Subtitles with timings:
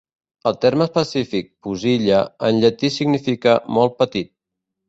[0.51, 4.35] El terme específic "pusilla" en llatí significa "molt petit".